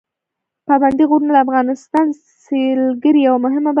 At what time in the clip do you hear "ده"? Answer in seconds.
3.63-3.69